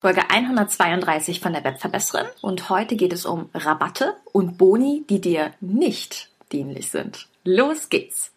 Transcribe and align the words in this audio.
Folge 0.00 0.30
132 0.30 1.40
von 1.40 1.52
der 1.52 1.64
Webverbesserin 1.64 2.28
und 2.40 2.70
heute 2.70 2.94
geht 2.94 3.12
es 3.12 3.26
um 3.26 3.50
Rabatte 3.52 4.14
und 4.30 4.56
Boni, 4.56 5.04
die 5.10 5.20
dir 5.20 5.50
nicht 5.60 6.30
dienlich 6.52 6.92
sind. 6.92 7.26
Los 7.42 7.88
geht's! 7.88 8.30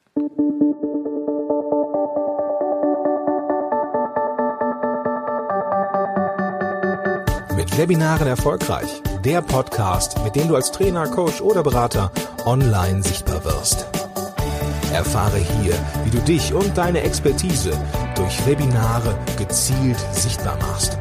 Mit 7.55 7.77
Webinaren 7.77 8.27
erfolgreich. 8.27 9.03
Der 9.23 9.43
Podcast, 9.43 10.17
mit 10.23 10.35
dem 10.35 10.47
du 10.47 10.55
als 10.55 10.71
Trainer, 10.71 11.07
Coach 11.09 11.41
oder 11.41 11.61
Berater 11.61 12.11
online 12.43 13.03
sichtbar 13.03 13.45
wirst. 13.45 13.85
Erfahre 14.91 15.37
hier, 15.37 15.75
wie 16.05 16.09
du 16.09 16.17
dich 16.21 16.55
und 16.55 16.75
deine 16.75 17.01
Expertise 17.01 17.71
durch 18.15 18.47
Webinare 18.47 19.15
gezielt 19.37 19.99
sichtbar 20.11 20.57
machst. 20.57 21.00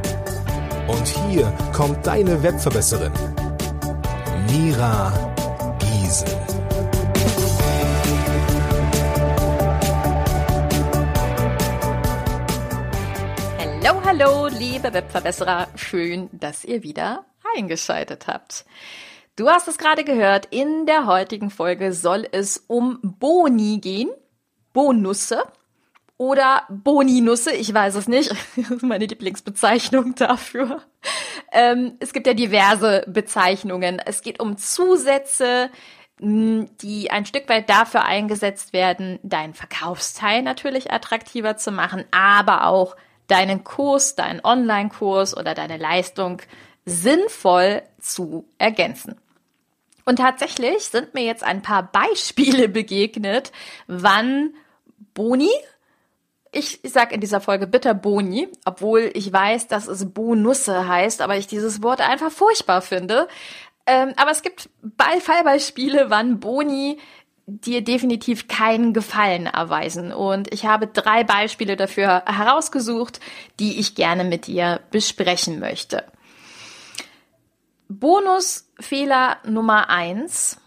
Und 0.91 1.07
hier 1.07 1.57
kommt 1.72 2.04
deine 2.04 2.43
Webverbesserin, 2.43 3.12
Mira 4.51 5.33
Giesel. 5.78 6.28
Hallo, 13.56 14.02
hallo, 14.05 14.48
liebe 14.48 14.92
Webverbesserer. 14.92 15.69
Schön, 15.77 16.28
dass 16.33 16.64
ihr 16.64 16.83
wieder 16.83 17.25
eingeschaltet 17.56 18.27
habt. 18.27 18.64
Du 19.36 19.48
hast 19.48 19.69
es 19.69 19.78
gerade 19.78 20.02
gehört, 20.02 20.47
in 20.47 20.86
der 20.86 21.06
heutigen 21.06 21.50
Folge 21.50 21.92
soll 21.92 22.27
es 22.33 22.64
um 22.66 22.98
Boni 23.02 23.78
gehen. 23.78 24.11
Bonusse 24.72 25.45
oder 26.20 26.65
Boninusse, 26.69 27.51
ich 27.52 27.73
weiß 27.73 27.95
es 27.95 28.06
nicht. 28.06 28.30
Das 28.56 28.70
ist 28.70 28.83
meine 28.83 29.06
Lieblingsbezeichnung 29.06 30.15
dafür. 30.16 30.83
Ähm, 31.51 31.95
es 31.98 32.12
gibt 32.12 32.27
ja 32.27 32.34
diverse 32.34 33.05
Bezeichnungen. 33.06 34.02
Es 34.05 34.20
geht 34.20 34.38
um 34.38 34.59
Zusätze, 34.59 35.70
die 36.19 37.11
ein 37.11 37.25
Stück 37.25 37.48
weit 37.48 37.70
dafür 37.70 38.05
eingesetzt 38.05 38.75
werden, 38.75 39.19
deinen 39.22 39.55
Verkaufsteil 39.55 40.42
natürlich 40.42 40.92
attraktiver 40.92 41.56
zu 41.56 41.72
machen, 41.72 42.05
aber 42.11 42.66
auch 42.66 42.97
deinen 43.27 43.64
Kurs, 43.64 44.14
deinen 44.14 44.44
Online-Kurs 44.44 45.34
oder 45.34 45.55
deine 45.55 45.78
Leistung 45.78 46.42
sinnvoll 46.84 47.81
zu 47.98 48.44
ergänzen. 48.59 49.16
Und 50.05 50.16
tatsächlich 50.16 50.84
sind 50.84 51.14
mir 51.14 51.25
jetzt 51.25 51.44
ein 51.44 51.62
paar 51.62 51.91
Beispiele 51.91 52.69
begegnet, 52.69 53.53
wann 53.87 54.53
Boni 55.14 55.48
ich, 56.53 56.84
ich 56.84 56.93
sage 56.93 57.15
in 57.15 57.20
dieser 57.20 57.41
Folge 57.41 57.67
bitter 57.67 57.95
Boni, 57.95 58.48
obwohl 58.65 59.11
ich 59.15 59.33
weiß, 59.33 59.69
dass 59.69 59.87
es 59.87 60.12
Bonusse 60.12 60.89
heißt, 60.89 61.23
aber 61.23 61.37
ich 61.37 61.47
dieses 61.47 61.83
Wort 61.83 62.01
einfach 62.01 62.31
furchtbar 62.31 62.83
finde. 62.83 63.29
Ähm, 63.87 64.12
aber 64.17 64.31
es 64.31 64.43
gibt 64.43 64.69
Fallbeispiele, 64.98 66.11
wann 66.11 66.41
Boni 66.41 66.98
dir 67.47 67.83
definitiv 67.83 68.48
keinen 68.48 68.93
Gefallen 68.93 69.47
erweisen. 69.47 70.12
Und 70.12 70.53
ich 70.53 70.67
habe 70.67 70.87
drei 70.87 71.25
Beispiele 71.25 71.77
dafür 71.77 72.23
herausgesucht, 72.27 73.21
die 73.59 73.78
ich 73.81 73.95
gerne 73.95 74.25
mit 74.25 74.47
dir 74.47 74.81
besprechen 74.91 75.59
möchte. 75.59 76.05
Bonusfehler 77.89 79.39
Nummer 79.45 79.89
eins 79.89 80.59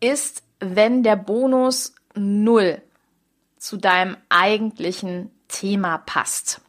ist, 0.00 0.42
wenn 0.60 1.02
der 1.02 1.16
Bonus 1.16 1.94
null 2.14 2.80
zu 3.62 3.76
deinem 3.76 4.16
eigentlichen 4.28 5.30
Thema 5.46 5.98
passt. 5.98 6.62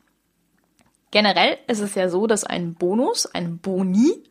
Generell 1.09 1.58
ist 1.66 1.80
es 1.80 1.95
ja 1.95 2.08
so, 2.08 2.27
dass 2.27 2.44
ein 2.44 2.75
Bonus, 2.75 3.25
ein 3.25 3.58
Boni, 3.58 4.23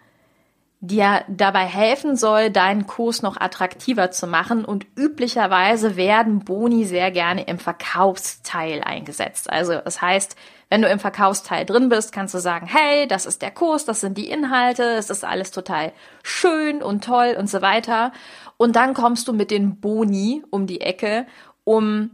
dir 0.79 1.25
dabei 1.29 1.65
helfen 1.65 2.15
soll, 2.15 2.51
deinen 2.51 2.87
Kurs 2.87 3.23
noch 3.23 3.37
attraktiver 3.41 4.13
zu 4.13 4.29
machen 4.29 4.65
und 4.65 4.87
üblicherweise 4.97 5.97
werden 5.97 6.45
Boni 6.45 6.85
sehr 6.85 7.11
gerne 7.11 7.43
im 7.45 7.59
Verkaufsteil 7.59 8.81
eingesetzt. 8.83 9.51
Also 9.51 9.81
das 9.81 10.01
heißt, 10.01 10.37
wenn 10.71 10.83
du 10.83 10.89
im 10.89 11.01
Verkaufsteil 11.01 11.67
drin 11.67 11.89
bist, 11.89 12.13
kannst 12.13 12.33
du 12.33 12.39
sagen, 12.39 12.67
hey, 12.67 13.09
das 13.09 13.27
ist 13.27 13.43
der 13.43 13.51
Kurs, 13.51 13.85
das 13.85 14.01
sind 14.01 14.17
die 14.19 14.31
Inhalte, 14.31 14.85
es 14.85 15.11
ist 15.11 15.25
alles 15.25 15.51
total 15.51 15.93
schön 16.23 16.81
und 16.81 17.03
toll 17.03 17.37
und 17.37 17.51
so 17.51 17.61
weiter. 17.61 18.13
Und 18.57 18.77
dann 18.77 18.95
kommst 18.95 19.27
du 19.27 19.33
mit 19.33 19.51
den 19.51 19.81
Boni 19.81 20.45
um 20.51 20.69
die 20.69 20.81
Ecke, 20.81 21.27
um 21.65 22.13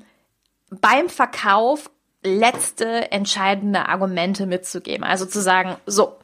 beim 0.70 1.08
Verkauf 1.08 1.90
letzte 2.22 3.12
entscheidende 3.12 3.88
Argumente 3.88 4.46
mitzugeben. 4.46 5.04
Also 5.04 5.26
zu 5.26 5.40
sagen, 5.40 5.76
so, 5.86 6.18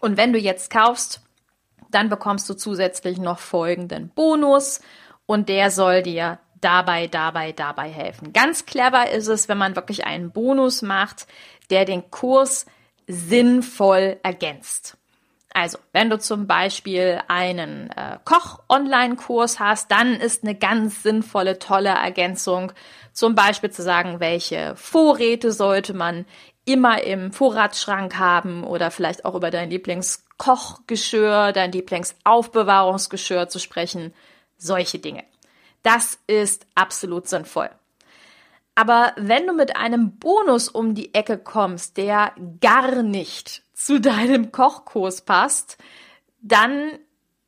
und 0.00 0.16
wenn 0.16 0.32
du 0.32 0.38
jetzt 0.38 0.70
kaufst, 0.70 1.20
dann 1.90 2.08
bekommst 2.08 2.48
du 2.48 2.54
zusätzlich 2.54 3.18
noch 3.18 3.38
folgenden 3.38 4.08
Bonus 4.08 4.80
und 5.26 5.48
der 5.48 5.70
soll 5.70 6.02
dir 6.02 6.38
dabei, 6.60 7.06
dabei, 7.06 7.52
dabei 7.52 7.88
helfen. 7.90 8.32
Ganz 8.32 8.66
clever 8.66 9.10
ist 9.10 9.28
es, 9.28 9.48
wenn 9.48 9.58
man 9.58 9.76
wirklich 9.76 10.06
einen 10.06 10.30
Bonus 10.30 10.82
macht, 10.82 11.26
der 11.70 11.84
den 11.84 12.10
Kurs 12.10 12.66
sinnvoll 13.06 14.18
ergänzt. 14.22 14.96
Also, 15.54 15.78
wenn 15.92 16.08
du 16.08 16.18
zum 16.18 16.46
Beispiel 16.46 17.20
einen 17.28 17.90
äh, 17.90 18.18
Koch-Online-Kurs 18.24 19.60
hast, 19.60 19.90
dann 19.90 20.14
ist 20.14 20.44
eine 20.44 20.54
ganz 20.54 21.02
sinnvolle, 21.02 21.58
tolle 21.58 21.90
Ergänzung 21.90 22.72
zum 23.12 23.34
Beispiel 23.34 23.70
zu 23.70 23.82
sagen, 23.82 24.20
welche 24.20 24.74
Vorräte 24.76 25.52
sollte 25.52 25.92
man 25.92 26.24
immer 26.64 27.02
im 27.02 27.32
Vorratsschrank 27.32 28.18
haben 28.18 28.64
oder 28.64 28.90
vielleicht 28.90 29.24
auch 29.24 29.34
über 29.34 29.50
dein 29.50 29.68
Lieblingskochgeschirr, 29.68 31.52
dein 31.52 31.72
Lieblingsaufbewahrungsgeschirr 31.72 33.48
zu 33.48 33.58
sprechen. 33.58 34.14
Solche 34.56 35.00
Dinge. 35.00 35.24
Das 35.82 36.18
ist 36.26 36.66
absolut 36.74 37.28
sinnvoll. 37.28 37.68
Aber 38.74 39.12
wenn 39.16 39.46
du 39.46 39.52
mit 39.52 39.76
einem 39.76 40.18
Bonus 40.18 40.68
um 40.68 40.94
die 40.94 41.12
Ecke 41.12 41.36
kommst, 41.36 41.98
der 41.98 42.32
gar 42.60 43.02
nicht 43.02 43.62
zu 43.72 44.00
deinem 44.00 44.52
Kochkurs 44.52 45.22
passt, 45.22 45.78
dann 46.40 46.98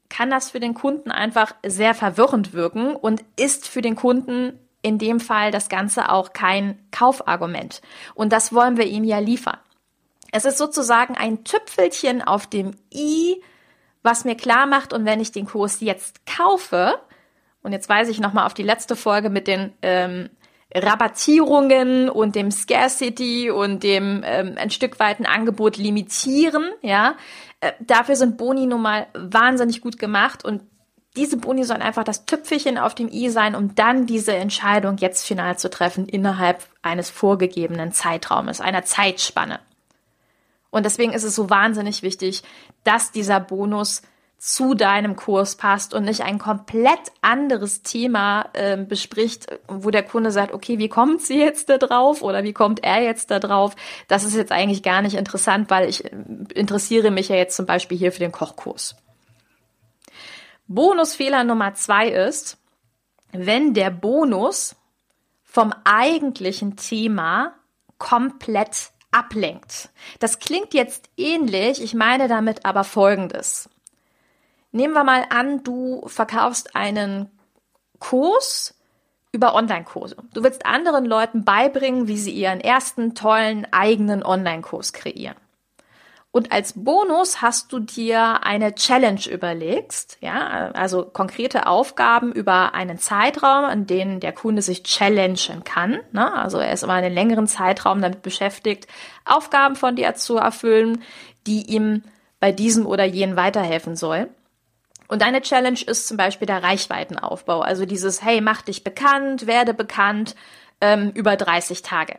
kann 0.08 0.30
das 0.30 0.50
für 0.50 0.60
den 0.60 0.74
Kunden 0.74 1.10
einfach 1.10 1.54
sehr 1.66 1.94
verwirrend 1.94 2.52
wirken 2.52 2.94
und 2.94 3.24
ist 3.36 3.68
für 3.68 3.82
den 3.82 3.96
Kunden 3.96 4.58
in 4.82 4.98
dem 4.98 5.18
Fall 5.18 5.50
das 5.50 5.68
Ganze 5.68 6.10
auch 6.12 6.32
kein 6.32 6.78
Kaufargument. 6.90 7.80
Und 8.14 8.32
das 8.32 8.52
wollen 8.52 8.76
wir 8.76 8.84
ihm 8.84 9.04
ja 9.04 9.18
liefern. 9.18 9.58
Es 10.30 10.44
ist 10.44 10.58
sozusagen 10.58 11.16
ein 11.16 11.44
Tüpfelchen 11.44 12.22
auf 12.22 12.46
dem 12.46 12.76
i, 12.92 13.42
was 14.02 14.24
mir 14.24 14.36
klar 14.36 14.66
macht, 14.66 14.92
und 14.92 15.04
wenn 15.04 15.20
ich 15.20 15.32
den 15.32 15.46
Kurs 15.46 15.80
jetzt 15.80 16.26
kaufe, 16.26 17.00
und 17.62 17.72
jetzt 17.72 17.88
weise 17.88 18.10
ich 18.10 18.20
nochmal 18.20 18.46
auf 18.46 18.54
die 18.54 18.62
letzte 18.62 18.94
Folge 18.94 19.30
mit 19.30 19.48
den 19.48 19.72
ähm, 19.80 20.28
Rabattierungen 20.74 22.08
und 22.08 22.34
dem 22.34 22.50
Scarcity 22.50 23.50
und 23.50 23.82
dem 23.82 24.22
ähm, 24.24 24.54
ein 24.56 24.70
Stück 24.70 24.98
weiten 24.98 25.24
Angebot 25.24 25.76
limitieren, 25.76 26.70
ja, 26.82 27.14
äh, 27.60 27.72
dafür 27.80 28.16
sind 28.16 28.36
Boni 28.36 28.66
nun 28.66 28.82
mal 28.82 29.06
wahnsinnig 29.14 29.80
gut 29.80 29.98
gemacht 29.98 30.44
und 30.44 30.62
diese 31.16 31.36
Boni 31.36 31.62
sollen 31.62 31.82
einfach 31.82 32.02
das 32.02 32.26
Tüpfelchen 32.26 32.76
auf 32.76 32.94
dem 32.94 33.08
i 33.08 33.28
sein, 33.28 33.54
um 33.54 33.74
dann 33.76 34.06
diese 34.06 34.34
Entscheidung 34.34 34.96
jetzt 34.96 35.24
final 35.24 35.56
zu 35.56 35.70
treffen 35.70 36.08
innerhalb 36.08 36.66
eines 36.82 37.08
vorgegebenen 37.08 37.92
Zeitraumes, 37.92 38.60
einer 38.60 38.84
Zeitspanne. 38.84 39.60
Und 40.70 40.84
deswegen 40.84 41.12
ist 41.12 41.22
es 41.22 41.36
so 41.36 41.50
wahnsinnig 41.50 42.02
wichtig, 42.02 42.42
dass 42.82 43.12
dieser 43.12 43.38
Bonus 43.38 44.02
zu 44.38 44.74
deinem 44.74 45.16
Kurs 45.16 45.56
passt 45.56 45.94
und 45.94 46.04
nicht 46.04 46.22
ein 46.22 46.38
komplett 46.38 47.12
anderes 47.22 47.82
Thema 47.82 48.50
äh, 48.52 48.76
bespricht, 48.76 49.46
wo 49.68 49.90
der 49.90 50.02
Kunde 50.02 50.30
sagt, 50.30 50.52
okay, 50.52 50.78
wie 50.78 50.88
kommt 50.88 51.22
sie 51.22 51.38
jetzt 51.38 51.70
da 51.70 51.78
drauf 51.78 52.20
oder 52.20 52.44
wie 52.44 52.52
kommt 52.52 52.84
er 52.84 53.02
jetzt 53.02 53.30
da 53.30 53.38
drauf? 53.38 53.74
Das 54.06 54.24
ist 54.24 54.36
jetzt 54.36 54.52
eigentlich 54.52 54.82
gar 54.82 55.00
nicht 55.00 55.14
interessant, 55.14 55.70
weil 55.70 55.88
ich 55.88 56.04
äh, 56.04 56.10
interessiere 56.54 57.10
mich 57.10 57.28
ja 57.28 57.36
jetzt 57.36 57.56
zum 57.56 57.64
Beispiel 57.66 57.96
hier 57.96 58.12
für 58.12 58.20
den 58.20 58.32
Kochkurs. 58.32 58.96
Bonusfehler 60.66 61.44
Nummer 61.44 61.74
zwei 61.74 62.08
ist, 62.08 62.58
wenn 63.32 63.74
der 63.74 63.90
Bonus 63.90 64.76
vom 65.42 65.72
eigentlichen 65.84 66.76
Thema 66.76 67.54
komplett 67.98 68.90
ablenkt. 69.10 69.90
Das 70.18 70.38
klingt 70.38 70.74
jetzt 70.74 71.08
ähnlich, 71.16 71.82
ich 71.82 71.94
meine 71.94 72.28
damit 72.28 72.64
aber 72.64 72.84
Folgendes. 72.84 73.68
Nehmen 74.74 74.92
wir 74.92 75.04
mal 75.04 75.24
an, 75.30 75.62
du 75.62 76.02
verkaufst 76.08 76.74
einen 76.74 77.30
Kurs 78.00 78.74
über 79.30 79.54
Online-Kurse. 79.54 80.16
Du 80.32 80.42
willst 80.42 80.66
anderen 80.66 81.04
Leuten 81.04 81.44
beibringen, 81.44 82.08
wie 82.08 82.18
sie 82.18 82.32
ihren 82.32 82.58
ersten 82.58 83.14
tollen 83.14 83.68
eigenen 83.72 84.24
Online-Kurs 84.24 84.92
kreieren. 84.92 85.36
Und 86.32 86.50
als 86.50 86.72
Bonus 86.72 87.40
hast 87.40 87.72
du 87.72 87.78
dir 87.78 88.42
eine 88.42 88.74
Challenge 88.74 89.24
überlegst, 89.30 90.18
ja, 90.20 90.72
also 90.72 91.04
konkrete 91.04 91.68
Aufgaben 91.68 92.32
über 92.32 92.74
einen 92.74 92.98
Zeitraum, 92.98 93.70
in 93.70 93.86
dem 93.86 94.18
der 94.18 94.32
Kunde 94.32 94.60
sich 94.60 94.82
challengen 94.82 95.62
kann. 95.62 96.00
Ne? 96.10 96.34
Also 96.34 96.58
er 96.58 96.72
ist 96.72 96.82
immer 96.82 96.94
einen 96.94 97.14
längeren 97.14 97.46
Zeitraum 97.46 98.02
damit 98.02 98.22
beschäftigt, 98.22 98.88
Aufgaben 99.24 99.76
von 99.76 99.94
dir 99.94 100.16
zu 100.16 100.36
erfüllen, 100.36 101.04
die 101.46 101.70
ihm 101.72 102.02
bei 102.40 102.50
diesem 102.50 102.86
oder 102.86 103.04
jenen 103.04 103.36
weiterhelfen 103.36 103.94
soll. 103.94 104.28
Und 105.08 105.22
deine 105.22 105.42
Challenge 105.42 105.80
ist 105.86 106.08
zum 106.08 106.16
Beispiel 106.16 106.46
der 106.46 106.62
Reichweitenaufbau, 106.62 107.60
also 107.60 107.84
dieses 107.86 108.22
Hey, 108.22 108.40
mach 108.40 108.62
dich 108.62 108.84
bekannt, 108.84 109.46
werde 109.46 109.74
bekannt 109.74 110.34
ähm, 110.80 111.10
über 111.14 111.36
30 111.36 111.82
Tage. 111.82 112.18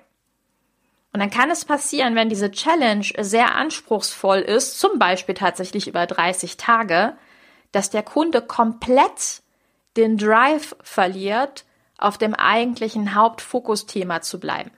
Und 1.14 1.20
dann 1.22 1.30
kann 1.30 1.50
es 1.50 1.64
passieren, 1.64 2.16
wenn 2.16 2.30
diese 2.30 2.52
Challenge 2.52 3.06
sehr 3.20 3.56
anspruchsvoll 3.56 4.40
ist, 4.40 4.80
zum 4.80 5.00
Beispiel 5.00 5.34
tatsächlich 5.34 5.88
über 5.88 6.06
30 6.06 6.58
Tage, 6.58 7.16
dass 7.72 7.90
der 7.90 8.04
Kunde 8.04 8.42
komplett 8.42 9.42
den 9.96 10.18
Drive 10.18 10.76
verliert, 10.82 11.64
auf 11.98 12.18
dem 12.18 12.34
eigentlichen 12.34 13.16
Hauptfokusthema 13.16 14.22
zu 14.22 14.40
bleiben. 14.40 14.72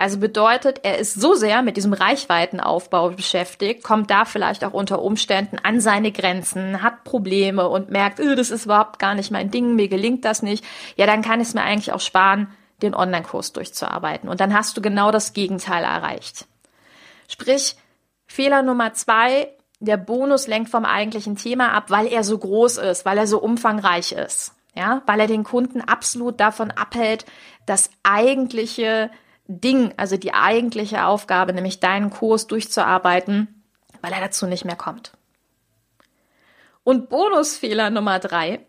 Also 0.00 0.16
bedeutet, 0.16 0.80
er 0.82 0.96
ist 0.96 1.20
so 1.20 1.34
sehr 1.34 1.60
mit 1.60 1.76
diesem 1.76 1.92
Reichweitenaufbau 1.92 3.10
beschäftigt, 3.10 3.84
kommt 3.84 4.10
da 4.10 4.24
vielleicht 4.24 4.64
auch 4.64 4.72
unter 4.72 5.02
Umständen 5.02 5.58
an 5.58 5.82
seine 5.82 6.10
Grenzen, 6.10 6.82
hat 6.82 7.04
Probleme 7.04 7.68
und 7.68 7.90
merkt, 7.90 8.18
oh, 8.18 8.34
das 8.34 8.50
ist 8.50 8.64
überhaupt 8.64 8.98
gar 8.98 9.14
nicht 9.14 9.30
mein 9.30 9.50
Ding, 9.50 9.76
mir 9.76 9.88
gelingt 9.88 10.24
das 10.24 10.42
nicht. 10.42 10.64
Ja, 10.96 11.04
dann 11.04 11.20
kann 11.20 11.42
ich 11.42 11.48
es 11.48 11.54
mir 11.54 11.60
eigentlich 11.60 11.92
auch 11.92 12.00
sparen, 12.00 12.48
den 12.80 12.94
Online-Kurs 12.94 13.52
durchzuarbeiten. 13.52 14.30
Und 14.30 14.40
dann 14.40 14.54
hast 14.54 14.74
du 14.74 14.80
genau 14.80 15.10
das 15.10 15.34
Gegenteil 15.34 15.84
erreicht. 15.84 16.46
Sprich, 17.28 17.76
Fehler 18.26 18.62
Nummer 18.62 18.94
zwei, 18.94 19.52
der 19.80 19.98
Bonus 19.98 20.46
lenkt 20.46 20.70
vom 20.70 20.86
eigentlichen 20.86 21.36
Thema 21.36 21.72
ab, 21.72 21.90
weil 21.90 22.06
er 22.06 22.24
so 22.24 22.38
groß 22.38 22.78
ist, 22.78 23.04
weil 23.04 23.18
er 23.18 23.26
so 23.26 23.38
umfangreich 23.38 24.12
ist. 24.12 24.54
Ja, 24.74 25.02
weil 25.04 25.20
er 25.20 25.26
den 25.26 25.44
Kunden 25.44 25.82
absolut 25.82 26.40
davon 26.40 26.70
abhält, 26.70 27.26
das 27.66 27.90
eigentliche 28.02 29.10
Ding, 29.58 29.92
also 29.96 30.16
die 30.16 30.32
eigentliche 30.32 31.04
Aufgabe, 31.04 31.52
nämlich 31.52 31.80
deinen 31.80 32.10
Kurs 32.10 32.46
durchzuarbeiten, 32.46 33.62
weil 34.00 34.12
er 34.12 34.20
dazu 34.20 34.46
nicht 34.46 34.64
mehr 34.64 34.76
kommt. 34.76 35.12
Und 36.84 37.08
Bonusfehler 37.08 37.90
Nummer 37.90 38.20
drei 38.20 38.60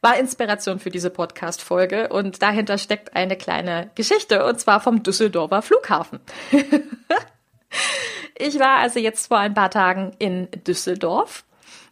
war 0.00 0.18
Inspiration 0.18 0.80
für 0.80 0.90
diese 0.90 1.10
Podcast-Folge 1.10 2.08
und 2.08 2.42
dahinter 2.42 2.76
steckt 2.76 3.14
eine 3.14 3.36
kleine 3.36 3.90
Geschichte 3.94 4.44
und 4.44 4.58
zwar 4.60 4.80
vom 4.80 5.02
Düsseldorfer 5.02 5.62
Flughafen. 5.62 6.20
ich 8.38 8.58
war 8.58 8.78
also 8.78 8.98
jetzt 8.98 9.28
vor 9.28 9.38
ein 9.38 9.54
paar 9.54 9.70
Tagen 9.70 10.14
in 10.18 10.48
Düsseldorf, 10.66 11.44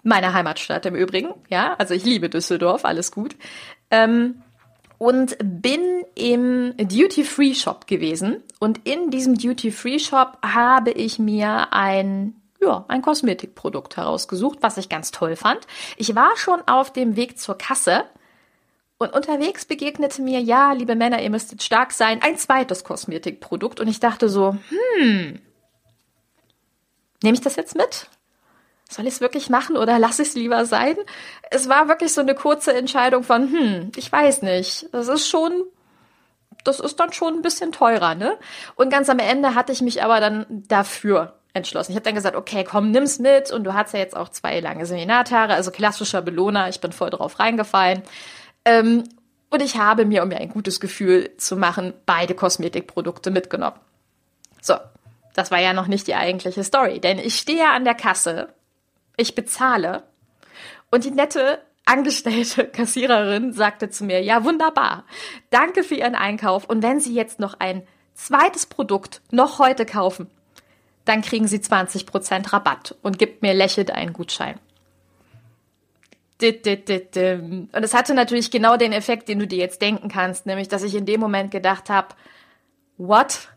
meine 0.03 0.35
Heimatstadt 0.35 0.87
im 0.87 0.97
Übrigen, 0.97 1.35
ja, 1.49 1.75
also 1.75 1.95
ich 1.95 2.05
liebe 2.05 2.29
Düsseldorf, 2.29 2.85
alles 2.85 3.13
gut. 3.13 3.37
Ähm, 3.91 4.43
und 5.03 5.37
bin 5.43 6.05
im 6.15 6.77
Duty-Free-Shop 6.77 7.89
gewesen. 7.89 8.41
Und 8.61 8.87
in 8.87 9.11
diesem 9.11 9.37
Duty-Free-Shop 9.37 10.39
habe 10.45 10.93
ich 10.93 11.19
mir 11.19 11.73
ein 11.73 12.37
ja, 12.61 12.85
ein 12.87 13.03
Kosmetikprodukt 13.03 13.97
herausgesucht, 13.97 14.59
was 14.61 14.77
ich 14.77 14.89
ganz 14.89 15.11
toll 15.11 15.35
fand. 15.35 15.67
Ich 15.97 16.15
war 16.15 16.37
schon 16.37 16.61
auf 16.69 16.93
dem 16.93 17.17
Weg 17.17 17.37
zur 17.41 17.59
Kasse 17.59 18.05
und 18.99 19.13
unterwegs 19.13 19.65
begegnete 19.65 20.23
mir, 20.23 20.39
ja, 20.39 20.71
liebe 20.73 20.95
Männer, 20.95 21.21
ihr 21.21 21.31
müsstet 21.31 21.65
stark 21.65 21.91
sein, 21.91 22.23
ein 22.23 22.39
zweites 22.39 22.85
Kosmetikprodukt. 22.85 23.81
Und 23.81 23.89
ich 23.89 23.99
dachte 23.99 24.29
so, 24.29 24.57
hm, 24.69 25.41
nehme 27.25 27.35
ich 27.35 27.41
das 27.41 27.57
jetzt 27.57 27.75
mit? 27.75 28.07
Soll 28.93 29.07
ich 29.07 29.15
es 29.15 29.21
wirklich 29.21 29.51
machen 29.51 29.77
oder 29.77 29.99
lasse 29.99 30.23
ich 30.23 30.29
es 30.29 30.35
lieber 30.35 30.65
sein? 30.65 30.97
Es 31.51 31.69
war 31.69 31.89
wirklich 31.89 32.13
so 32.13 32.21
eine 32.21 32.35
kurze 32.35 32.75
Entscheidung 32.75 33.23
von, 33.23 33.51
hm, 33.51 33.93
ich 33.97 34.11
weiß 34.11 34.43
nicht. 34.43 34.87
Das 34.93 35.09
ist 35.09 35.29
schon, 35.29 35.53
das 36.65 36.81
ist 36.81 37.01
dann 37.01 37.13
schon 37.13 37.35
ein 37.35 37.43
bisschen 37.43 37.73
teurer, 37.73 38.15
ne? 38.15 38.37
Und 38.75 38.91
ganz 38.91 39.09
am 39.09 39.19
Ende 39.19 39.55
hatte 39.55 39.73
ich 39.73 39.83
mich 39.83 40.03
aber 40.03 40.21
dann 40.21 40.47
dafür 40.69 41.35
entschlossen. 41.55 41.93
Ich 41.93 41.97
habe 41.97 42.05
dann 42.05 42.15
gesagt, 42.15 42.37
okay, 42.37 42.65
komm, 42.65 42.91
nimm's 42.91 43.19
mit. 43.19 43.51
Und 43.51 43.65
du 43.65 43.75
hast 43.75 43.93
ja 43.93 44.01
jetzt 44.01 44.17
auch 44.17 44.29
zwei 44.29 44.61
lange 44.61 44.87
Seminartage, 44.87 45.53
also 45.53 45.71
klassischer 45.71 46.23
Belohner. 46.23 46.69
Ich 46.69 46.81
bin 46.81 46.93
voll 46.93 47.11
drauf 47.11 47.39
reingefallen. 47.39 48.03
Ähm, 48.65 49.05
und 49.51 49.63
ich 49.63 49.77
habe 49.77 50.07
mir, 50.07 50.23
um 50.23 50.31
mir 50.31 50.39
ein 50.39 50.49
gutes 50.49 50.81
Gefühl 50.81 51.37
zu 51.37 51.57
machen, 51.57 51.93
beide 52.07 52.35
Kosmetikprodukte 52.35 53.31
mitgenommen. 53.31 53.79
So, 54.63 54.77
das 55.35 55.51
war 55.51 55.61
ja 55.61 55.75
noch 55.75 55.89
nicht 55.89 56.07
die 56.07 56.15
eigentliche 56.15 56.65
Story, 56.65 57.01
denn 57.01 57.19
ich 57.19 57.37
stehe 57.37 57.69
an 57.69 57.85
der 57.85 57.95
Kasse 57.95 58.49
ich 59.17 59.35
bezahle. 59.35 60.05
Und 60.91 61.05
die 61.05 61.11
nette 61.11 61.61
angestellte 61.85 62.67
Kassiererin 62.73 63.53
sagte 63.53 63.91
zu 63.91 64.05
mir, 64.05 64.23
ja, 64.23 64.45
wunderbar. 64.45 65.05
Danke 65.51 65.83
für 65.83 65.95
Ihren 65.95 66.15
Einkauf. 66.15 66.65
Und 66.65 66.83
wenn 66.83 67.01
Sie 67.01 67.15
jetzt 67.15 67.41
noch 67.41 67.55
ein 67.59 67.83
zweites 68.15 68.67
Produkt 68.67 69.23
noch 69.31 69.59
heute 69.59 69.87
kaufen, 69.87 70.31
dann 71.05 71.23
kriegen 71.23 71.49
Sie 71.49 71.59
20% 71.59 72.53
Rabatt 72.53 72.95
und 73.03 73.19
gibt 73.19 73.43
mir 73.43 73.55
lächelnd 73.55 73.91
einen 73.91 74.13
Gutschein. 74.13 74.59
Und 76.41 77.85
es 77.85 77.95
hatte 77.95 78.15
natürlich 78.15 78.51
genau 78.51 78.77
den 78.77 78.93
Effekt, 78.93 79.29
den 79.29 79.39
du 79.39 79.47
dir 79.47 79.59
jetzt 79.59 79.81
denken 79.81 80.09
kannst, 80.09 80.45
nämlich, 80.47 80.69
dass 80.69 80.83
ich 80.83 80.95
in 80.95 81.07
dem 81.07 81.21
Moment 81.21 81.53
gedacht 81.53 81.89
habe, 81.89 82.09
what? 82.99 83.49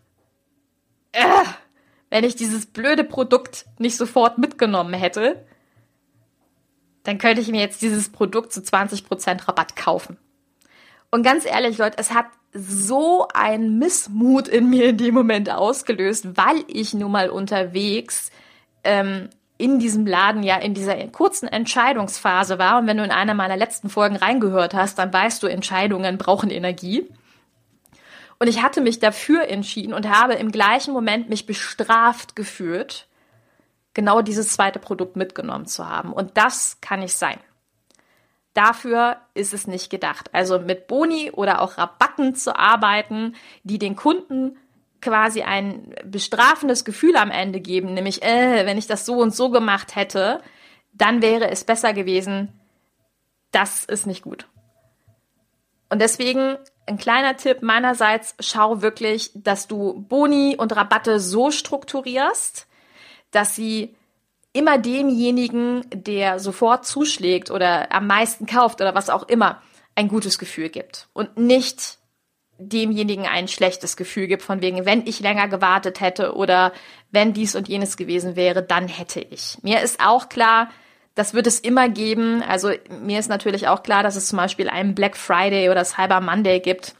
Wenn 2.15 2.23
ich 2.23 2.37
dieses 2.37 2.65
blöde 2.65 3.03
Produkt 3.03 3.65
nicht 3.77 3.97
sofort 3.97 4.37
mitgenommen 4.37 4.93
hätte, 4.93 5.45
dann 7.03 7.17
könnte 7.17 7.41
ich 7.41 7.49
mir 7.49 7.59
jetzt 7.59 7.81
dieses 7.81 8.07
Produkt 8.07 8.53
zu 8.53 8.61
20% 8.61 9.45
Rabatt 9.45 9.75
kaufen. 9.75 10.15
Und 11.11 11.23
ganz 11.23 11.45
ehrlich, 11.45 11.77
Leute, 11.77 11.97
es 11.97 12.13
hat 12.13 12.27
so 12.53 13.27
ein 13.33 13.79
Missmut 13.79 14.47
in 14.47 14.69
mir 14.69 14.91
in 14.91 14.97
dem 14.97 15.13
Moment 15.13 15.49
ausgelöst, 15.49 16.37
weil 16.37 16.63
ich 16.67 16.93
nun 16.93 17.11
mal 17.11 17.29
unterwegs 17.29 18.31
ähm, 18.85 19.27
in 19.57 19.79
diesem 19.79 20.07
Laden 20.07 20.41
ja 20.41 20.55
in 20.55 20.73
dieser 20.73 20.95
kurzen 21.07 21.49
Entscheidungsphase 21.49 22.57
war. 22.57 22.79
Und 22.79 22.87
wenn 22.87 22.95
du 22.95 23.03
in 23.03 23.11
einer 23.11 23.33
meiner 23.33 23.57
letzten 23.57 23.89
Folgen 23.89 24.15
reingehört 24.15 24.73
hast, 24.73 24.99
dann 24.99 25.11
weißt 25.11 25.43
du, 25.43 25.47
Entscheidungen 25.47 26.17
brauchen 26.17 26.49
Energie. 26.49 27.09
Und 28.39 28.47
ich 28.47 28.61
hatte 28.61 28.81
mich 28.81 28.99
dafür 28.99 29.47
entschieden 29.47 29.93
und 29.93 30.09
habe 30.09 30.33
im 30.33 30.51
gleichen 30.51 30.93
Moment 30.93 31.29
mich 31.29 31.45
bestraft 31.45 32.35
gefühlt, 32.35 33.07
genau 33.93 34.21
dieses 34.21 34.49
zweite 34.49 34.79
Produkt 34.79 35.15
mitgenommen 35.15 35.65
zu 35.65 35.87
haben. 35.87 36.11
Und 36.11 36.37
das 36.37 36.79
kann 36.81 36.99
nicht 36.99 37.15
sein. 37.15 37.39
Dafür 38.53 39.17
ist 39.33 39.53
es 39.53 39.67
nicht 39.67 39.89
gedacht. 39.89 40.29
Also 40.33 40.59
mit 40.59 40.87
Boni 40.87 41.31
oder 41.31 41.61
auch 41.61 41.77
Rabatten 41.77 42.35
zu 42.35 42.57
arbeiten, 42.57 43.35
die 43.63 43.79
den 43.79 43.95
Kunden 43.95 44.57
quasi 45.01 45.43
ein 45.43 45.93
bestrafendes 46.03 46.85
Gefühl 46.85 47.15
am 47.15 47.31
Ende 47.31 47.59
geben, 47.59 47.93
nämlich, 47.93 48.23
äh, 48.23 48.65
wenn 48.65 48.77
ich 48.77 48.87
das 48.87 49.05
so 49.05 49.17
und 49.17 49.35
so 49.35 49.49
gemacht 49.49 49.95
hätte, 49.95 50.41
dann 50.93 51.21
wäre 51.21 51.49
es 51.49 51.63
besser 51.63 51.93
gewesen. 51.93 52.49
Das 53.51 53.85
ist 53.85 54.07
nicht 54.07 54.23
gut. 54.23 54.47
Und 55.89 56.01
deswegen 56.01 56.57
ein 56.87 56.97
kleiner 56.97 57.37
Tipp 57.37 57.61
meinerseits, 57.61 58.35
schau 58.39 58.81
wirklich, 58.81 59.31
dass 59.33 59.67
du 59.67 60.05
Boni 60.07 60.55
und 60.57 60.75
Rabatte 60.75 61.19
so 61.19 61.51
strukturierst, 61.51 62.67
dass 63.31 63.55
sie 63.55 63.95
immer 64.53 64.77
demjenigen, 64.77 65.85
der 65.91 66.39
sofort 66.39 66.85
zuschlägt 66.85 67.51
oder 67.51 67.91
am 67.91 68.07
meisten 68.07 68.45
kauft 68.45 68.81
oder 68.81 68.95
was 68.95 69.09
auch 69.09 69.27
immer, 69.27 69.61
ein 69.95 70.07
gutes 70.07 70.39
Gefühl 70.39 70.69
gibt 70.69 71.07
und 71.13 71.37
nicht 71.37 71.97
demjenigen 72.57 73.25
ein 73.25 73.47
schlechtes 73.47 73.97
Gefühl 73.97 74.27
gibt, 74.27 74.41
von 74.41 74.61
wegen, 74.61 74.85
wenn 74.85 75.05
ich 75.05 75.19
länger 75.19 75.49
gewartet 75.49 75.99
hätte 75.99 76.35
oder 76.35 76.71
wenn 77.11 77.33
dies 77.33 77.55
und 77.55 77.67
jenes 77.67 77.97
gewesen 77.97 78.35
wäre, 78.35 78.63
dann 78.63 78.87
hätte 78.87 79.19
ich. 79.19 79.57
Mir 79.61 79.81
ist 79.81 79.99
auch 79.99 80.29
klar, 80.29 80.69
das 81.15 81.33
wird 81.33 81.47
es 81.47 81.59
immer 81.59 81.89
geben. 81.89 82.43
Also 82.43 82.71
mir 83.01 83.19
ist 83.19 83.29
natürlich 83.29 83.67
auch 83.67 83.83
klar, 83.83 84.03
dass 84.03 84.15
es 84.15 84.27
zum 84.27 84.37
Beispiel 84.37 84.69
einen 84.69 84.95
Black 84.95 85.17
Friday 85.17 85.69
oder 85.69 85.83
Cyber 85.85 86.19
Monday 86.19 86.59
gibt, 86.59 86.93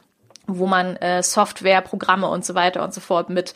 wo 0.48 0.66
man 0.66 0.96
äh, 0.98 1.22
Software, 1.22 1.82
Programme 1.82 2.28
und 2.28 2.46
so 2.46 2.56
weiter 2.56 2.84
und 2.84 2.94
so 2.94 3.02
fort 3.02 3.30
mit 3.30 3.54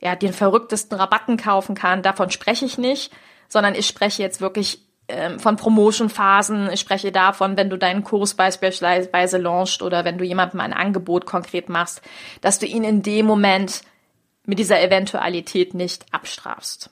ja, 0.00 0.16
den 0.16 0.32
verrücktesten 0.32 0.98
Rabatten 0.98 1.36
kaufen 1.36 1.74
kann. 1.74 2.02
Davon 2.02 2.30
spreche 2.30 2.64
ich 2.64 2.78
nicht, 2.78 3.12
sondern 3.48 3.74
ich 3.74 3.86
spreche 3.86 4.22
jetzt 4.22 4.40
wirklich 4.40 4.80
ähm, 5.08 5.38
von 5.40 5.56
Promotion-Phasen. 5.56 6.70
Ich 6.72 6.80
spreche 6.80 7.12
davon, 7.12 7.56
wenn 7.56 7.68
du 7.68 7.76
deinen 7.76 8.04
Kurs 8.04 8.34
beispielsweise 8.34 9.38
launchst 9.38 9.82
oder 9.82 10.04
wenn 10.04 10.16
du 10.16 10.24
jemandem 10.24 10.60
ein 10.60 10.72
Angebot 10.72 11.26
konkret 11.26 11.68
machst, 11.68 12.00
dass 12.40 12.58
du 12.58 12.66
ihn 12.66 12.84
in 12.84 13.02
dem 13.02 13.26
Moment 13.26 13.82
mit 14.44 14.58
dieser 14.58 14.80
Eventualität 14.80 15.74
nicht 15.74 16.06
abstrafst. 16.12 16.90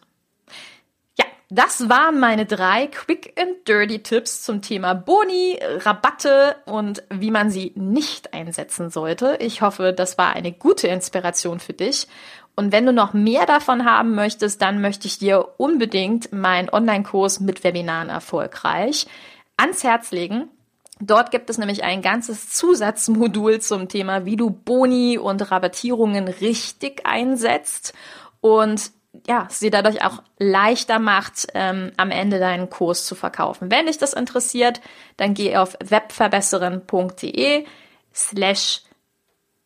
Das 1.49 1.89
waren 1.89 2.19
meine 2.19 2.45
drei 2.45 2.89
Quick 2.89 3.41
and 3.41 3.69
Dirty 3.69 4.03
Tipps 4.03 4.43
zum 4.43 4.63
Thema 4.63 4.95
Boni, 4.95 5.61
Rabatte 5.63 6.57
und 6.67 7.05
wie 7.09 7.31
man 7.31 7.51
sie 7.51 7.73
nicht 7.77 8.35
einsetzen 8.35 8.91
sollte. 8.91 9.37
Ich 9.39 9.63
hoffe, 9.63 9.93
das 9.93 10.19
war 10.19 10.35
eine 10.35 10.51
gute 10.51 10.89
Inspiration 10.89 11.61
für 11.61 11.73
dich. 11.73 12.09
Und 12.57 12.73
wenn 12.73 12.85
du 12.85 12.93
noch 12.93 13.13
mehr 13.13 13.47
davon 13.47 13.85
haben 13.85 14.17
möchtest, 14.17 14.61
dann 14.61 14.81
möchte 14.81 15.07
ich 15.07 15.19
dir 15.19 15.47
unbedingt 15.59 16.33
meinen 16.33 16.69
Online-Kurs 16.69 17.39
mit 17.39 17.63
Webinaren 17.63 18.09
erfolgreich 18.09 19.07
ans 19.57 19.85
Herz 19.85 20.11
legen. 20.11 20.49
Dort 20.99 21.31
gibt 21.31 21.49
es 21.49 21.59
nämlich 21.59 21.85
ein 21.85 22.03
ganzes 22.03 22.51
Zusatzmodul 22.51 23.61
zum 23.61 23.89
Thema, 23.89 24.25
wie 24.25 24.37
du 24.37 24.51
Boni 24.51 25.19
und 25.19 25.51
Rabattierungen 25.51 26.27
richtig 26.27 27.07
einsetzt. 27.07 27.93
Und 28.41 28.91
ja, 29.27 29.49
sie 29.51 29.71
dadurch 29.71 30.05
auch 30.05 30.23
leichter 30.39 30.99
macht, 30.99 31.49
ähm, 31.55 31.93
am 31.97 32.11
Ende 32.11 32.39
deinen 32.39 32.71
Kurs 32.71 33.05
zu 33.05 33.15
verkaufen. 33.15 33.71
Wenn 33.71 33.87
dich 33.87 33.99
das 33.99 34.13
interessiert, 34.13 34.81
dann 35.17 35.35
geh 35.35 35.57
auf 35.57 35.77
webverbesserin.de 35.85 37.67
slash 38.15 38.83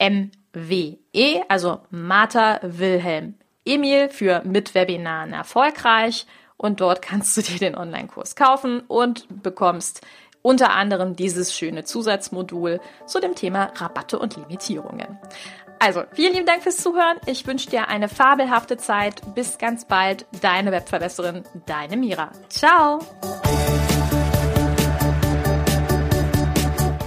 MWE, 0.01 1.43
also 1.49 1.81
Martha 1.91 2.61
Wilhelm 2.63 3.35
Emil 3.65 4.09
für 4.09 4.43
mit 4.45 4.75
Webinaren 4.75 5.33
erfolgreich 5.33 6.27
und 6.57 6.81
dort 6.81 7.03
kannst 7.03 7.37
du 7.37 7.43
dir 7.43 7.59
den 7.59 7.77
Online-Kurs 7.77 8.37
kaufen 8.37 8.81
und 8.81 9.43
bekommst 9.43 10.01
unter 10.43 10.71
anderem 10.71 11.17
dieses 11.17 11.55
schöne 11.55 11.85
Zusatzmodul 11.85 12.81
zu 13.07 13.21
dem 13.21 13.35
Thema 13.35 13.73
Rabatte 13.77 14.19
und 14.19 14.37
Limitierungen. 14.37 15.19
Also, 15.83 16.03
vielen 16.13 16.35
lieben 16.35 16.45
Dank 16.45 16.63
fürs 16.63 16.77
Zuhören. 16.77 17.17
Ich 17.25 17.47
wünsche 17.47 17.71
dir 17.71 17.89
eine 17.89 18.11
fabelhafte 18.11 18.77
Zeit. 18.77 19.23
Bis 19.35 19.57
ganz 19.57 19.87
bald. 19.87 20.27
Deine 20.43 20.73
Webverbesserin, 20.73 21.45
deine 21.65 21.97
Mira. 21.97 22.33
Ciao. 22.51 22.99